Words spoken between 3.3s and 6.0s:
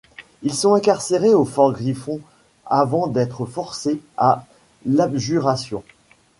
forcés à l'abjuration.